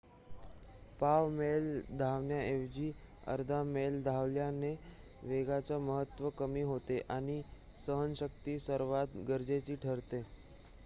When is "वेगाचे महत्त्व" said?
5.23-6.29